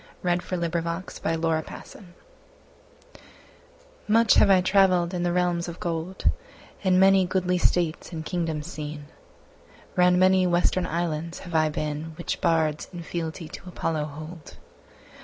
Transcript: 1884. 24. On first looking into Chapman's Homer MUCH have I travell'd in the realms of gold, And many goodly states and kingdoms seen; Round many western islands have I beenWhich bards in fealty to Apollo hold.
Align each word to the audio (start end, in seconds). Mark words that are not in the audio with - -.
1884. 0.21 1.21
24. 1.21 1.31
On 1.31 1.61
first 1.63 1.93
looking 1.93 2.09
into 4.09 4.09
Chapman's 4.09 4.09
Homer 4.09 4.19
MUCH 4.19 4.33
have 4.33 4.49
I 4.49 4.61
travell'd 4.61 5.13
in 5.13 5.21
the 5.21 5.31
realms 5.31 5.67
of 5.67 5.79
gold, 5.79 6.31
And 6.83 6.99
many 6.99 7.27
goodly 7.27 7.59
states 7.59 8.11
and 8.11 8.25
kingdoms 8.25 8.65
seen; 8.65 9.05
Round 9.95 10.19
many 10.19 10.47
western 10.47 10.87
islands 10.87 11.37
have 11.41 11.53
I 11.53 11.69
beenWhich 11.69 12.41
bards 12.41 12.87
in 12.91 13.03
fealty 13.03 13.47
to 13.49 13.69
Apollo 13.69 14.05
hold. 14.05 14.57